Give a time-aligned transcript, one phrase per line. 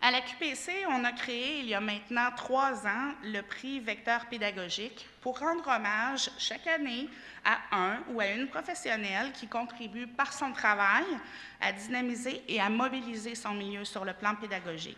[0.00, 4.26] À la QPC, on a créé il y a maintenant trois ans le prix Vecteur
[4.26, 7.08] pédagogique pour rendre hommage chaque année
[7.44, 11.04] à un ou à une professionnelle qui contribue par son travail
[11.60, 14.96] à dynamiser et à mobiliser son milieu sur le plan pédagogique.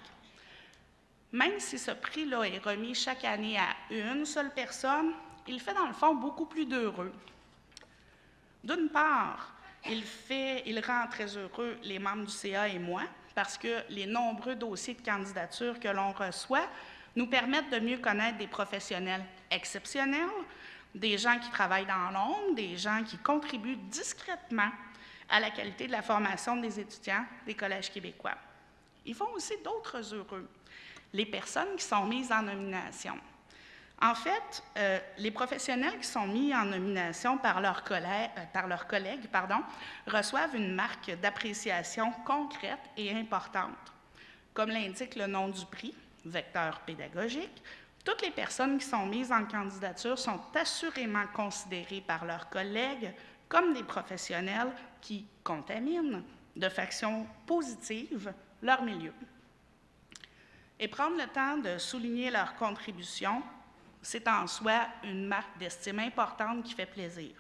[1.33, 5.15] Même si ce prix-là est remis chaque année à une seule personne,
[5.49, 7.13] il fait dans le fond beaucoup plus d'heureux.
[8.63, 9.55] D'une part,
[9.89, 14.07] il, fait, il rend très heureux les membres du CA et moi, parce que les
[14.07, 16.69] nombreux dossiers de candidature que l'on reçoit
[17.17, 20.29] nous permettent de mieux connaître des professionnels exceptionnels,
[20.95, 24.71] des gens qui travaillent dans l'ombre, des gens qui contribuent discrètement
[25.29, 28.37] à la qualité de la formation des étudiants des collèges québécois.
[29.07, 30.49] Ils font aussi d'autres heureux,
[31.13, 33.17] les personnes qui sont mises en nomination.
[34.03, 39.29] En fait, euh, les professionnels qui sont mis en nomination par leurs collègues, euh, collègues
[40.07, 43.77] reçoivent une marque d'appréciation concrète et importante.
[44.55, 47.63] Comme l'indique le nom du prix, vecteur pédagogique,
[48.03, 53.13] toutes les personnes qui sont mises en candidature sont assurément considérées par leurs collègues
[53.51, 56.23] comme des professionnels qui contaminent
[56.57, 59.13] de façon positive leur milieu.
[60.79, 63.43] Et prendre le temps de souligner leur contribution
[64.03, 67.33] c'est en soi une marque d'estime importante qui fait plaisir.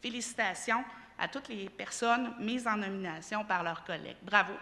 [0.00, 0.84] Félicitations
[1.18, 4.16] à toutes les personnes mises en nomination par leurs collègues.
[4.22, 4.54] Bravo.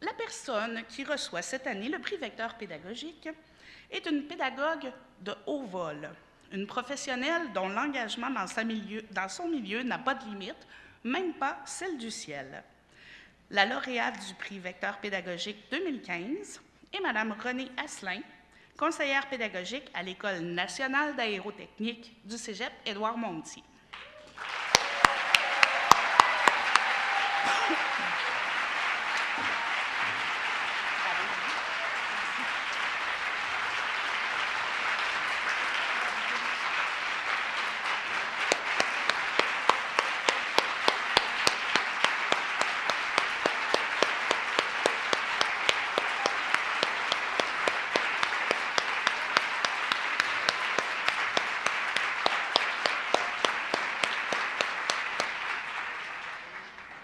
[0.00, 3.28] La personne qui reçoit cette année le prix Vecteur pédagogique
[3.90, 6.10] est une pédagogue de haut vol,
[6.52, 10.66] une professionnelle dont l'engagement dans, son milieu n'a pas de limite,
[11.04, 12.62] même pas celle du ciel.
[13.50, 16.60] La lauréate du prix Vecteur pédagogique 2015
[16.92, 18.20] est Mme Renée Asselin,
[18.78, 23.62] conseillère pédagogique à l'École nationale d'aérotechnique du Cégep Édouard Monti.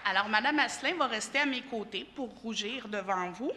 [0.09, 3.51] Alors, Mme Asselin va rester à mes côtés pour rougir devant vous,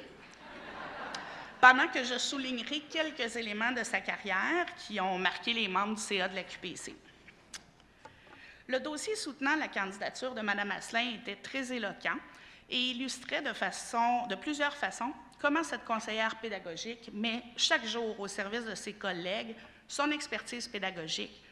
[1.61, 6.03] pendant que je soulignerai quelques éléments de sa carrière qui ont marqué les membres du
[6.03, 6.97] CA de la QPC.
[8.67, 12.19] Le dossier soutenant la candidature de Mme Asselin était très éloquent
[12.69, 18.75] et illustrait de plusieurs façons comment cette conseillère pédagogique met chaque jour au service de
[18.75, 19.55] ses collègues
[19.87, 21.45] son expertise pédagogique,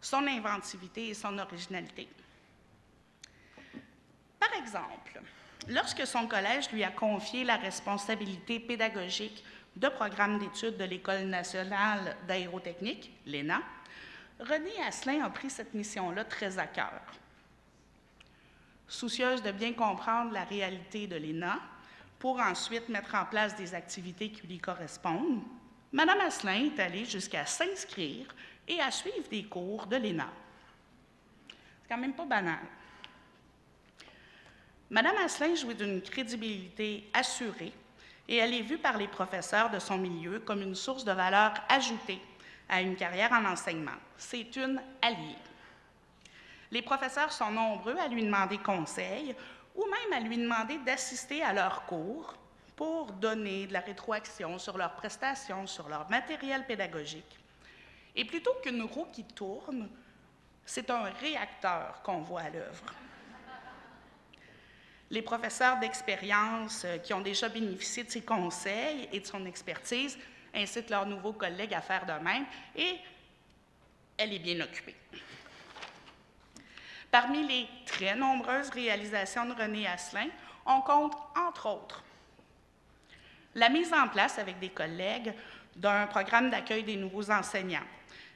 [0.00, 2.08] son inventivité et son originalité.
[4.58, 5.20] Exemple,
[5.68, 9.44] lorsque son collège lui a confié la responsabilité pédagogique
[9.76, 13.60] de programme d'études de l'École nationale d'aérotechnique, l'ENA,
[14.40, 17.00] René Asselin a pris cette mission-là très à cœur.
[18.86, 21.58] Soucieuse de bien comprendre la réalité de l'ENA,
[22.18, 25.42] pour ensuite mettre en place des activités qui lui correspondent,
[25.92, 28.26] Mme Asselin est allée jusqu'à s'inscrire
[28.66, 30.28] et à suivre des cours de l'ENA.
[31.48, 32.58] C'est quand même pas banal.
[34.90, 37.72] Madame Asselin jouit d'une crédibilité assurée
[38.28, 41.54] et elle est vue par les professeurs de son milieu comme une source de valeur
[41.68, 42.20] ajoutée
[42.68, 43.96] à une carrière en enseignement.
[44.16, 45.38] C'est une alliée.
[46.70, 49.34] Les professeurs sont nombreux à lui demander conseil
[49.74, 52.34] ou même à lui demander d'assister à leurs cours
[52.76, 57.38] pour donner de la rétroaction sur leurs prestations, sur leur matériel pédagogique.
[58.16, 59.88] Et plutôt qu'une roue qui tourne,
[60.64, 62.84] c'est un réacteur qu'on voit à l'œuvre.
[65.10, 70.18] Les professeurs d'expérience euh, qui ont déjà bénéficié de ses conseils et de son expertise
[70.54, 72.46] incitent leurs nouveaux collègues à faire de même
[72.76, 72.96] et
[74.16, 74.94] elle est bien occupée.
[77.10, 80.28] Parmi les très nombreuses réalisations de René Asselin,
[80.66, 82.02] on compte, entre autres,
[83.54, 85.32] la mise en place avec des collègues
[85.76, 87.86] d'un programme d'accueil des nouveaux enseignants,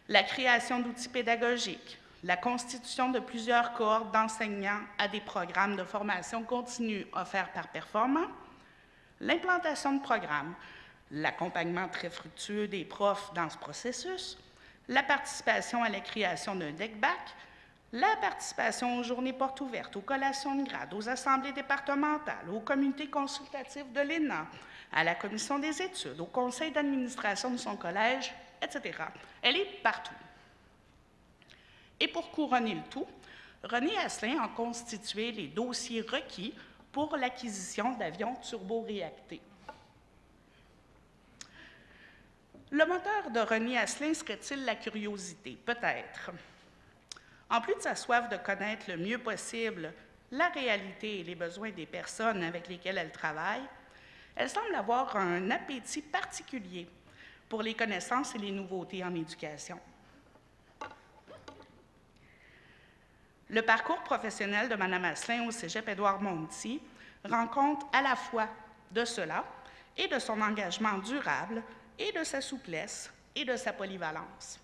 [0.09, 6.43] la création d'outils pédagogiques, la constitution de plusieurs cohortes d'enseignants à des programmes de formation
[6.43, 8.27] continue offerts par Performant,
[9.21, 10.55] l'implantation de programmes,
[11.11, 14.37] l'accompagnement très fructueux des profs dans ce processus,
[14.89, 17.35] la participation à la création d'un deck-back,
[17.93, 23.09] la participation aux journées portes ouvertes, aux collations de grade, aux assemblées départementales, aux comités
[23.09, 24.47] consultatifs de l'ENA,
[24.93, 28.99] à la commission des études, au conseil d'administration de son collège, etc.
[29.41, 30.15] Elle est partout.
[32.01, 33.07] Et pour couronner le tout,
[33.63, 36.55] René Asselin a constitué les dossiers requis
[36.93, 39.41] pour l'acquisition d'avions turboréactés.
[42.71, 45.59] Le moteur de René Asselin serait-il la curiosité?
[45.65, 46.31] Peut-être.
[47.51, 49.93] En plus de sa soif de connaître le mieux possible
[50.31, 53.63] la réalité et les besoins des personnes avec lesquelles elle travaille,
[54.37, 56.87] elle semble avoir un appétit particulier
[57.49, 59.81] pour les connaissances et les nouveautés en éducation.
[63.51, 66.83] Le parcours professionnel de Mme Asselin au Cégep Édouard Monti
[67.25, 68.47] rend compte à la fois
[68.91, 69.45] de cela
[69.97, 71.63] et de son engagement durable
[71.99, 74.61] et de sa souplesse et de sa polyvalence.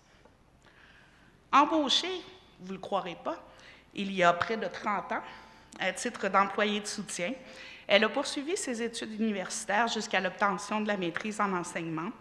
[1.51, 2.21] Embauchée,
[2.59, 3.43] vous ne le croirez pas,
[3.95, 5.23] il y a près de 30 ans,
[5.79, 7.33] à titre d'employée de soutien,
[7.87, 12.11] elle a poursuivi ses études universitaires jusqu'à l'obtention de la maîtrise en enseignement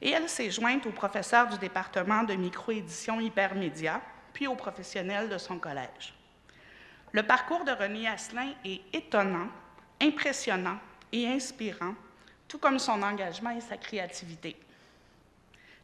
[0.00, 4.00] et elle s'est jointe au professeur du département de microédition hypermédia,
[4.36, 6.12] puis aux professionnels de son collège.
[7.12, 9.48] Le parcours de René Asselin est étonnant,
[9.98, 10.78] impressionnant
[11.10, 11.94] et inspirant
[12.46, 14.54] tout comme son engagement et sa créativité.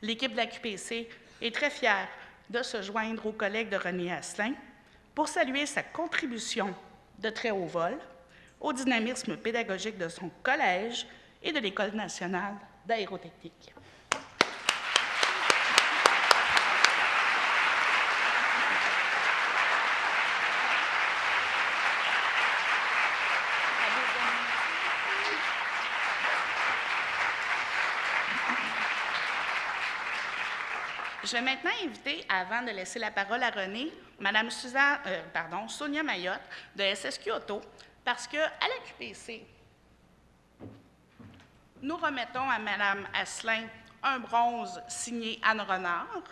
[0.02, 1.08] L'équipe de la QPC
[1.40, 2.08] est très fière
[2.50, 4.52] de se joindre aux collègues de René Asselin
[5.14, 6.75] pour saluer sa contribution
[7.20, 7.96] de très haut vol
[8.60, 11.06] au dynamisme pédagogique de son collège
[11.43, 13.72] et de l'École nationale d'aérotechnique.
[31.25, 35.69] Je vais maintenant inviter, avant de laisser la parole à René, Mme Suzanne, euh, pardon,
[35.69, 36.41] Sonia Mayotte
[36.75, 37.61] de SSQ Auto,
[38.05, 39.47] parce qu'à la QPC,
[41.81, 43.67] nous remettons à Mme Asselin
[44.03, 46.23] un bronze signé Anne Renard,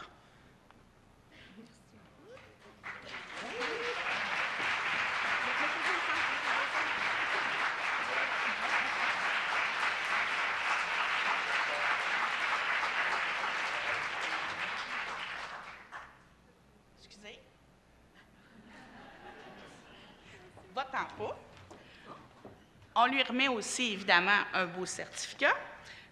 [22.94, 25.54] On lui remet aussi, évidemment, un beau certificat,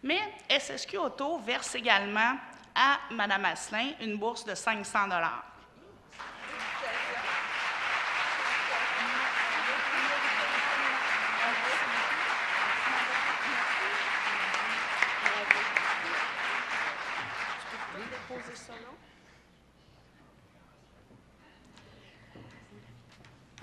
[0.02, 2.38] mais SSQ Auto verse également
[2.74, 5.08] à Mme Asselin une bourse de 500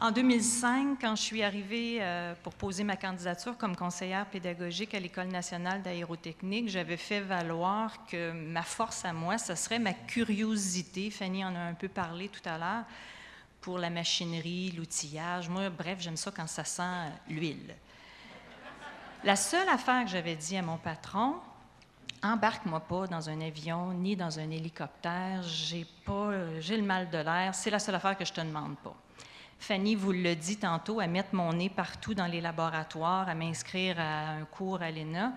[0.05, 4.99] En 2005, quand je suis arrivée euh, pour poser ma candidature comme conseillère pédagogique à
[4.99, 11.09] l'École nationale d'aérotechnique, j'avais fait valoir que ma force à moi, ce serait ma curiosité.
[11.09, 12.83] Fanny en a un peu parlé tout à l'heure
[13.61, 15.49] pour la machinerie, l'outillage.
[15.49, 17.75] Moi, bref, j'aime ça quand ça sent euh, l'huile.
[19.23, 21.33] La seule affaire que j'avais dit à mon patron,
[22.21, 27.09] embarque-moi pas dans un avion ni dans un hélicoptère, j'ai pas, euh, j'ai le mal
[27.09, 28.95] de l'air, c'est la seule affaire que je te demande pas.
[29.59, 33.99] Fanny vous le dit tantôt, à mettre mon nez partout dans les laboratoires, à m'inscrire
[33.99, 35.33] à un cours à l'ENA.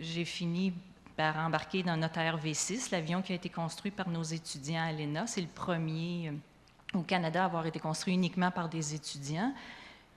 [0.00, 0.72] J'ai fini
[1.16, 5.26] par embarquer dans notre RV6, l'avion qui a été construit par nos étudiants à l'ENA.
[5.26, 9.52] C'est le premier euh, au Canada à avoir été construit uniquement par des étudiants.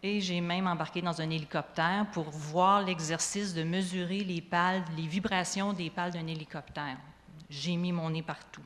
[0.02, 4.44] Et j'ai même embarqué dans un hélicoptère pour voir l'exercice de mesurer les
[4.96, 6.98] les vibrations des pales d'un hélicoptère.
[7.50, 8.62] J'ai mis mon nez partout.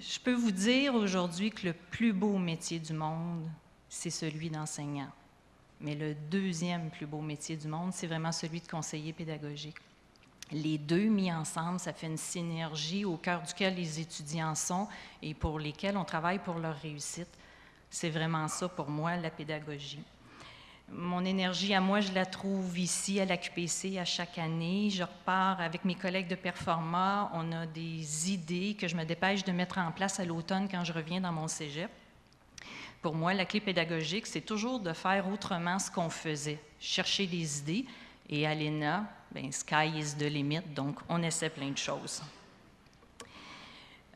[0.00, 3.48] Je peux vous dire aujourd'hui que le plus beau métier du monde,
[3.88, 5.10] c'est celui d'enseignant.
[5.80, 9.76] Mais le deuxième plus beau métier du monde, c'est vraiment celui de conseiller pédagogique.
[10.52, 14.86] Les deux mis ensemble, ça fait une synergie au cœur duquel les étudiants sont
[15.20, 17.28] et pour lesquels on travaille pour leur réussite.
[17.90, 20.02] C'est vraiment ça pour moi, la pédagogie.
[20.90, 24.88] Mon énergie à moi, je la trouve ici à l'AQPC à chaque année.
[24.90, 27.30] Je repars avec mes collègues de Performa.
[27.34, 30.84] On a des idées que je me dépêche de mettre en place à l'automne quand
[30.84, 31.90] je reviens dans mon cégep.
[33.02, 37.58] Pour moi, la clé pédagogique, c'est toujours de faire autrement ce qu'on faisait, chercher des
[37.58, 37.84] idées.
[38.30, 42.22] Et à l'ENA, ben, sky is the limit, donc on essaie plein de choses.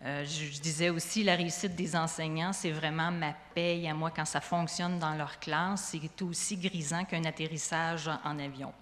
[0.04, 4.24] Euh, je, disais aussi, la réussite des enseignants, c'est vraiment ma paye à moi quand
[4.24, 5.92] ça fonctionne dans leur classe.
[5.92, 8.72] C'est aussi grisant qu'un atterrissage en avion.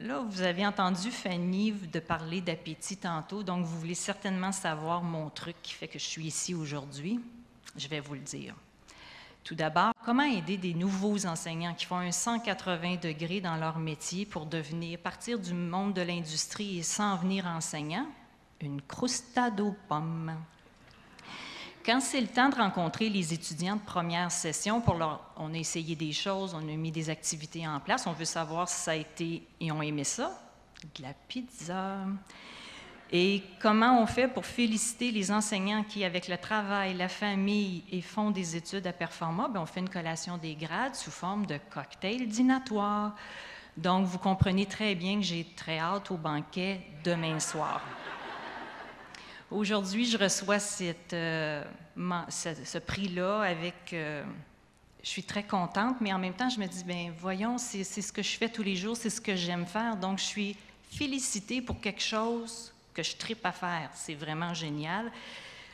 [0.00, 5.28] Là, vous avez entendu Fanny de parler d'appétit tantôt, donc vous voulez certainement savoir mon
[5.28, 7.20] truc qui fait que je suis ici aujourd'hui.
[7.76, 8.54] Je vais vous le dire.
[9.44, 14.24] Tout d'abord, comment aider des nouveaux enseignants qui font un 180 degrés dans leur métier
[14.24, 18.06] pour devenir, partir du monde de l'industrie et s'en venir enseignant?
[18.62, 20.34] Une crostade aux pommes.
[21.84, 25.56] Quand c'est le temps de rencontrer les étudiants de première session, pour leur, on a
[25.56, 28.92] essayé des choses, on a mis des activités en place, on veut savoir si ça
[28.92, 30.30] a été, ils ont aimé ça,
[30.96, 31.96] de la pizza.
[33.10, 38.00] Et comment on fait pour féliciter les enseignants qui, avec le travail, la famille, et
[38.00, 39.50] font des études à performance?
[39.50, 43.14] Bien, on fait une collation des grades sous forme de cocktail dînatoire.
[43.76, 47.82] Donc, vous comprenez très bien que j'ai très hâte au banquet demain soir.
[49.52, 53.92] Aujourd'hui, je reçois euh, ce, prix-là avec...
[53.92, 54.24] Euh,
[55.02, 58.12] je suis très contente, mais en même temps, je me dis, ben voyons, c'est ce
[58.12, 59.96] que je fais tous les jours, c'est ce que j'aime faire.
[59.96, 60.56] Donc, je suis
[60.90, 63.90] félicitée pour quelque chose que je tripe à faire.
[63.94, 65.12] C'est vraiment génial.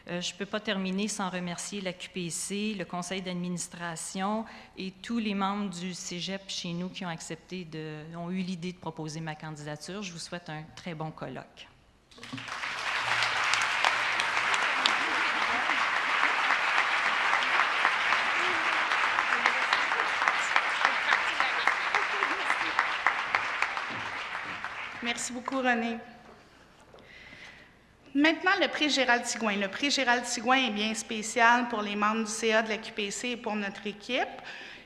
[0.08, 4.44] Euh, je ne peux pas terminer sans remercier la QPC, le conseil d'administration
[4.76, 8.72] et tous les membres du Cégep chez nous qui ont accepté, de, ont eu l'idée
[8.72, 10.02] de proposer ma candidature.
[10.02, 11.68] Je vous souhaite un très bon colloque.
[25.08, 25.96] Merci beaucoup, René.
[28.14, 29.56] Maintenant, le prix Gérald Tigouin.
[29.56, 33.28] Le prix Gérald Tigouin est bien spécial pour les membres du CA de la QPC
[33.28, 34.42] et pour notre équipe.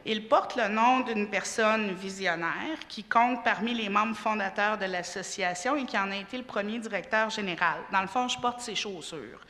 [0.07, 5.75] Il porte le nom d'une personne visionnaire qui compte parmi les membres fondateurs de l'association
[5.75, 7.81] et qui en a été le premier directeur général.
[7.91, 9.41] Dans le fond, je porte ses chaussures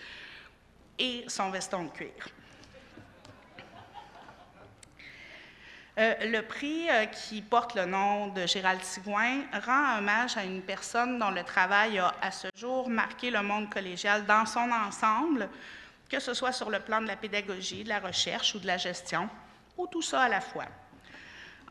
[0.99, 2.29] et son veston de cuir.
[5.99, 10.63] Euh, le prix euh, qui porte le nom de Gérald Tigouin rend hommage à une
[10.63, 15.51] personne dont le travail a à ce jour marqué le monde collégial dans son ensemble,
[16.09, 18.79] que ce soit sur le plan de la pédagogie, de la recherche ou de la
[18.79, 19.29] gestion,
[19.77, 20.65] ou tout ça à la fois.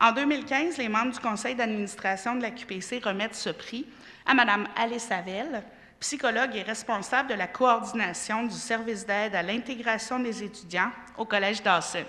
[0.00, 3.86] En 2015, les membres du conseil d'administration de la QPC remettent ce prix
[4.24, 5.64] à Mme Alice Savel,
[5.98, 11.62] psychologue et responsable de la coordination du service d'aide à l'intégration des étudiants au Collège
[11.62, 12.04] Dawson.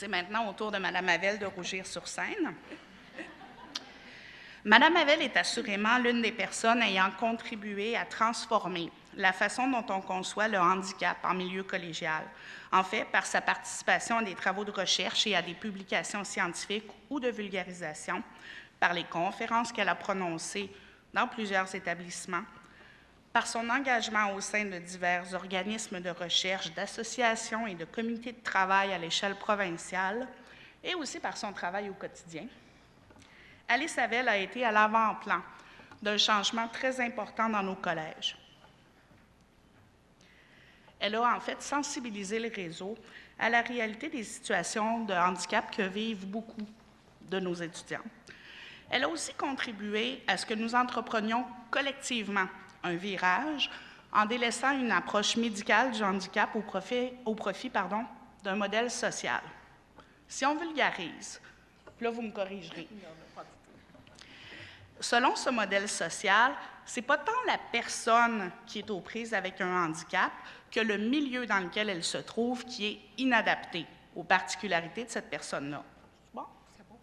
[0.00, 2.54] C'est maintenant au tour de Mme Havel de rougir sur scène.
[4.64, 10.00] Mme Havel est assurément l'une des personnes ayant contribué à transformer la façon dont on
[10.00, 12.22] conçoit le handicap en milieu collégial.
[12.72, 16.90] En fait, par sa participation à des travaux de recherche et à des publications scientifiques
[17.10, 18.22] ou de vulgarisation,
[18.78, 20.70] par les conférences qu'elle a prononcées
[21.12, 22.44] dans plusieurs établissements,
[23.32, 28.42] par son engagement au sein de divers organismes de recherche, d'associations et de comités de
[28.42, 30.26] travail à l'échelle provinciale,
[30.82, 32.46] et aussi par son travail au quotidien.
[33.68, 35.42] Alice Havel a été à l'avant-plan
[36.02, 38.36] d'un changement très important dans nos collèges.
[40.98, 42.96] Elle a en fait sensibilisé le réseau
[43.38, 46.66] à la réalité des situations de handicap que vivent beaucoup
[47.22, 48.04] de nos étudiants.
[48.90, 52.48] Elle a aussi contribué à ce que nous entreprenions collectivement
[52.82, 53.70] un virage
[54.12, 57.70] en délaissant une approche médicale du handicap au profit, au profit
[58.42, 59.42] d'un modèle social.
[60.26, 61.40] Si on vulgarise,
[62.00, 62.88] là vous me corrigerez.
[65.00, 66.52] Selon ce modèle social,
[66.84, 70.32] ce n'est pas tant la personne qui est aux prises avec un handicap
[70.70, 75.30] que le milieu dans lequel elle se trouve qui est inadapté aux particularités de cette
[75.30, 75.82] personne-là.
[76.34, 76.44] Bon,
[76.76, 76.98] c'est bon.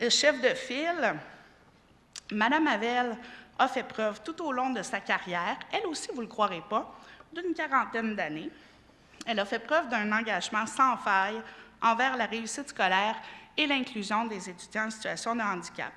[0.00, 1.14] Le chef de file,
[2.32, 3.16] Madame Havel
[3.58, 6.62] a fait preuve tout au long de sa carrière, elle aussi, vous ne le croirez
[6.68, 6.94] pas,
[7.32, 8.50] d'une quarantaine d'années.
[9.26, 11.40] Elle a fait preuve d'un engagement sans faille
[11.82, 13.16] envers la réussite scolaire
[13.56, 15.92] et l'inclusion des étudiants en situation de handicap.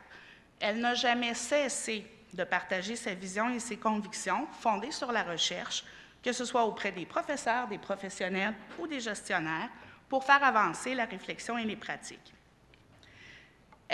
[0.60, 5.86] Elle n'a jamais cessé de partager sa vision et ses convictions fondées sur la recherche,
[6.24, 9.70] que ce soit auprès des professeurs, des professionnels ou des gestionnaires,
[10.10, 12.34] pour faire avancer la réflexion et les pratiques.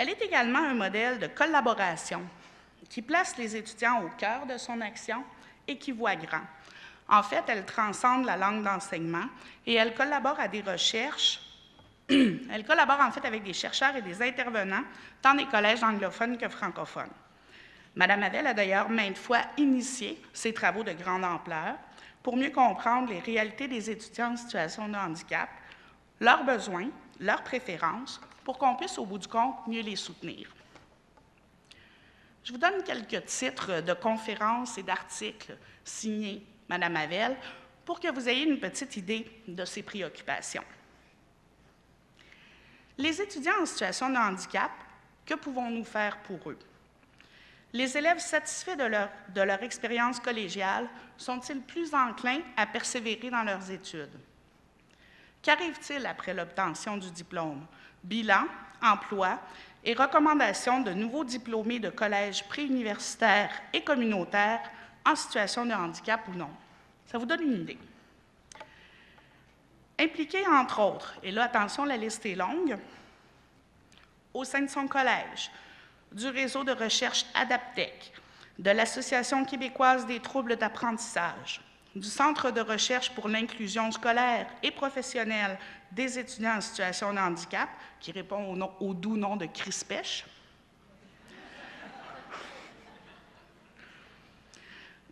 [0.00, 2.22] Elle est également un modèle de collaboration
[2.88, 5.22] qui place les étudiants au cœur de son action
[5.68, 6.40] et qui voit grand.
[7.06, 9.26] En fait, elle transcende la langue d'enseignement
[9.66, 11.42] et elle collabore à des recherches.
[12.08, 14.84] elle collabore en fait avec des chercheurs et des intervenants,
[15.20, 17.12] tant des collèges anglophones que francophones.
[17.94, 21.74] Madame Havel a d'ailleurs maintes fois initié ces travaux de grande ampleur
[22.22, 25.50] pour mieux comprendre les réalités des étudiants en situation de handicap,
[26.20, 26.88] leurs besoins,
[27.20, 30.48] leurs préférences, pour qu'on puisse, au bout du compte, mieux les soutenir.
[32.42, 37.36] Je vous donne quelques titres de conférences et d'articles signés Mme Havel
[37.84, 40.64] pour que vous ayez une petite idée de ses préoccupations.
[42.96, 44.70] Les étudiants en situation de handicap,
[45.26, 46.58] que pouvons-nous faire pour eux?
[47.72, 53.44] Les élèves satisfaits de leur, de leur expérience collégiale sont-ils plus enclins à persévérer dans
[53.44, 54.18] leurs études?
[55.42, 57.66] Qu'arrive-t-il après l'obtention du diplôme?
[58.04, 58.44] Bilan,
[58.82, 59.38] emploi
[59.84, 64.70] et recommandation de nouveaux diplômés de collèges préuniversitaires et communautaires
[65.06, 66.50] en situation de handicap ou non.
[67.06, 67.78] Ça vous donne une idée.
[69.98, 72.78] Impliqué, entre autres, et là, attention, la liste est longue,
[74.32, 75.50] au sein de son collège,
[76.12, 78.12] du réseau de recherche ADAPTEC,
[78.58, 81.60] de l'Association québécoise des troubles d'apprentissage,
[81.94, 85.58] du Centre de recherche pour l'inclusion scolaire et professionnelle
[85.90, 87.68] des étudiants en situation de handicap,
[87.98, 90.24] qui répond au, doux nom de CRISPECH,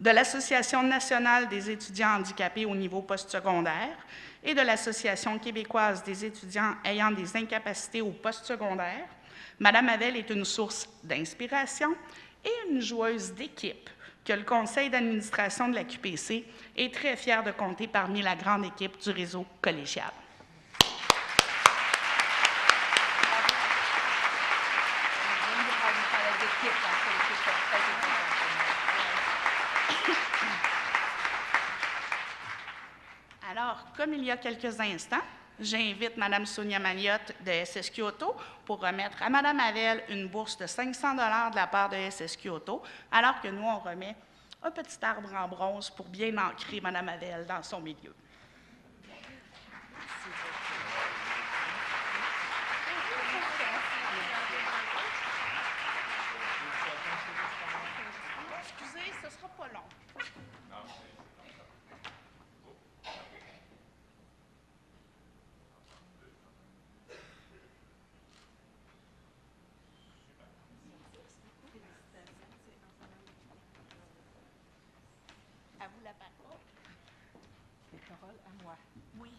[0.01, 3.97] de l'Association nationale des étudiants handicapés au niveau postsecondaire
[4.45, 9.09] et de l'Association québécoise des étudiants ayant des incapacités au postsecondaire,
[9.59, 11.93] Madame Havel est une source d'inspiration
[12.45, 13.91] et une joueuse d'équipe
[14.29, 16.45] que le conseil d'administration de la QPC
[16.77, 20.13] est très fier de compter parmi la grande équipe du réseau collégial.
[33.51, 35.17] Alors, comme il y a quelques instants,
[35.61, 40.67] j'invite Mme Sonia Magnotte de SS Kyoto pour remettre à Mme Havel une bourse de
[40.67, 44.17] 500 de la part de SS Kyoto, alors que nous, on remet
[44.63, 48.15] un petit arbre en bronze pour bien ancrer Mme Havel dans son milieu.
[58.61, 59.81] Excusez, ce ne sera pas long.
[75.81, 76.59] À vous la parole.
[77.93, 78.77] Les paroles à moi.
[79.21, 79.31] Oui.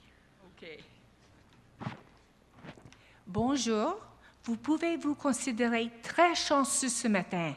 [0.46, 1.94] OK.
[3.28, 3.98] Bonjour.
[4.44, 7.54] Vous pouvez vous considérer très chanceux ce matin.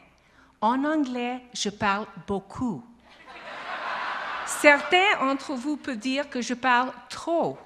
[0.61, 2.83] En anglais, je parle beaucoup.
[4.45, 7.57] Certains d'entre vous peuvent dire que je parle trop.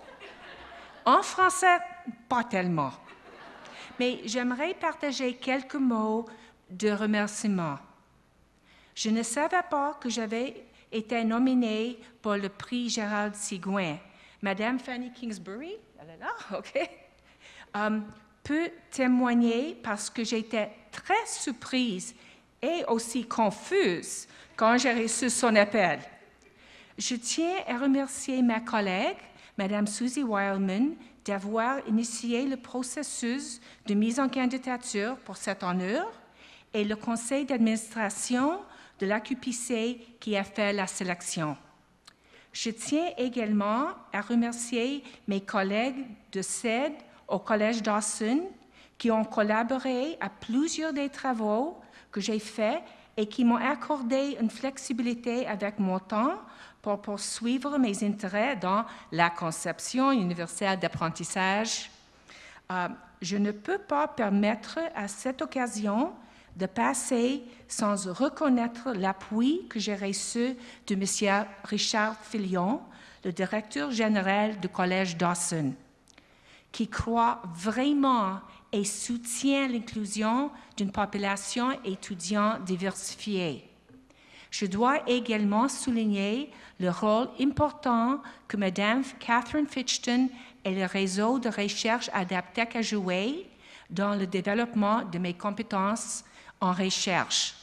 [1.03, 1.79] En français,
[2.29, 2.93] pas tellement.
[3.99, 6.25] Mais j'aimerais partager quelques mots
[6.69, 7.77] de remerciement.
[8.95, 13.97] Je ne savais pas que j'avais été nominée pour le prix Gérald Sigouin.
[14.41, 16.89] Madame Fanny Kingsbury, elle est là, OK,
[17.73, 18.05] um,
[18.43, 22.15] peut témoigner parce que j'étais très surprise
[22.61, 25.99] et aussi confuse quand j'ai reçu son appel.
[26.97, 29.17] Je tiens à remercier ma collègue,
[29.57, 30.95] Madame Susie Wildman,
[31.25, 36.11] d'avoir initié le processus de mise en candidature pour cet honneur
[36.73, 38.59] et le conseil d'administration
[38.99, 41.57] de l'AQPC qui a fait la sélection.
[42.51, 46.93] Je tiens également à remercier mes collègues de SED
[47.27, 48.41] au Collège Dawson
[48.97, 51.79] qui ont collaboré à plusieurs des travaux
[52.11, 52.81] que j'ai faits
[53.15, 56.35] et qui m'ont accordé une flexibilité avec mon temps
[56.81, 61.91] pour poursuivre mes intérêts dans la conception universelle d'apprentissage.
[62.71, 62.87] Euh,
[63.21, 66.13] je ne peux pas permettre à cette occasion
[66.57, 70.55] de passer sans reconnaître l'appui que j'ai reçu
[70.87, 71.45] de M.
[71.63, 72.81] Richard Filion,
[73.23, 75.73] le directeur général du Collège Dawson,
[76.71, 78.39] qui croit vraiment
[78.71, 83.69] et soutient l'inclusion d'une population étudiante diversifiée.
[84.49, 90.29] Je dois également souligner le rôle important que Mme Catherine Fitchton
[90.63, 93.47] et le réseau de recherche Adaptec a joué
[93.89, 96.23] dans le développement de mes compétences
[96.59, 97.55] en recherche.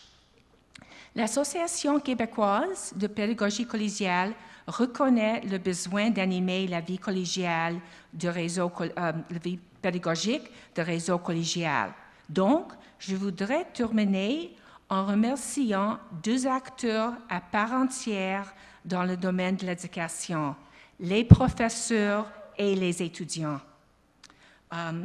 [1.15, 4.33] L'Association québécoise de pédagogie collégiale
[4.67, 7.77] reconnaît le besoin d'animer la vie collégiale
[8.13, 9.13] de réseau, euh,
[9.81, 11.93] pédagogique de réseau collégial.
[12.29, 14.57] Donc, je voudrais terminer
[14.89, 18.55] en remerciant deux acteurs à part entière
[18.85, 20.55] dans le domaine de l'éducation,
[21.01, 22.27] les professeurs
[22.57, 23.61] et les étudiants.
[24.73, 25.05] Euh,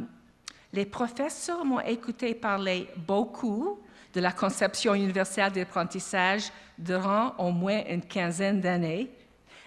[0.72, 3.80] les professeurs m'ont écouté parler beaucoup
[4.14, 9.10] de la conception universelle d'apprentissage durant au moins une quinzaine d'années,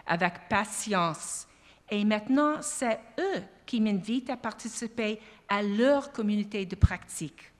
[0.05, 1.47] avec patience.
[1.89, 7.51] Et maintenant, c'est eux qui m'invitent à participer à leur communauté de pratique.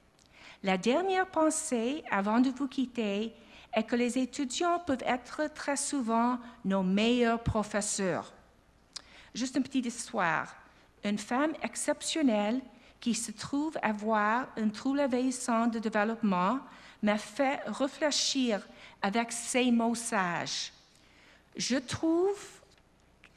[0.64, 3.34] La dernière pensée avant de vous quitter
[3.74, 8.34] est que les étudiants peuvent être très souvent nos meilleurs professeurs.
[9.34, 10.56] Juste une petite histoire.
[11.04, 12.62] Une femme exceptionnelle
[13.04, 16.60] qui se trouve avoir un trouble vieillissant de développement
[17.02, 18.66] m'a fait réfléchir
[19.02, 20.72] avec ces mots sages.
[21.58, 22.40] Je trouve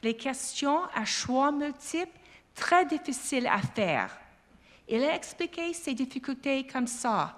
[0.01, 2.17] les questions à choix multiples
[2.55, 4.17] très difficiles à faire.
[4.87, 7.35] Il a expliqué ces difficultés comme ça.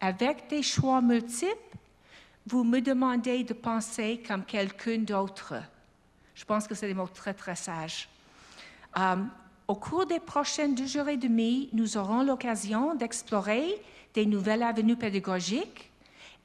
[0.00, 1.76] Avec des choix multiples,
[2.46, 5.52] vous me demandez de penser comme quelqu'un d'autre.
[6.34, 8.08] Je pense que c'est des mots très, très sages.
[8.96, 9.16] Euh,
[9.68, 13.80] au cours des prochaines deux jours et demi, nous aurons l'occasion d'explorer
[14.14, 15.90] des nouvelles avenues pédagogiques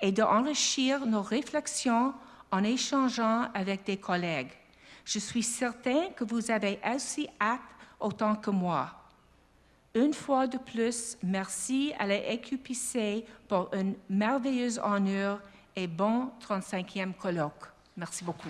[0.01, 2.13] et d'enrichir nos réflexions
[2.51, 4.51] en échangeant avec des collègues.
[5.05, 7.61] Je suis certain que vous avez aussi hâte
[7.99, 8.89] autant que moi.
[9.93, 15.41] Une fois de plus, merci à la EQPC pour un merveilleux honneur
[15.75, 17.67] et bon 35e colloque.
[17.97, 18.49] Merci beaucoup.